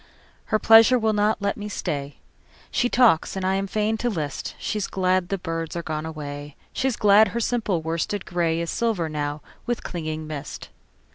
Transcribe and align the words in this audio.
Her 0.45 0.57
pleasure 0.57 0.97
will 0.97 1.13
not 1.13 1.43
let 1.43 1.57
me 1.57 1.69
stay. 1.69 2.15
She 2.71 2.89
talks 2.89 3.35
and 3.35 3.45
I 3.45 3.53
am 3.53 3.67
fain 3.67 3.97
to 3.97 4.09
list:She's 4.09 4.87
glad 4.87 5.29
the 5.29 5.37
birds 5.37 5.75
are 5.75 5.83
gone 5.83 6.07
away, 6.07 6.55
She's 6.73 6.95
glad 6.95 7.27
her 7.27 7.39
simple 7.39 7.83
worsted 7.83 8.25
grayIs 8.25 8.69
silver 8.71 9.07
now 9.09 9.43
with 9.67 9.83
clinging 9.83 10.25
mist. 10.25 10.69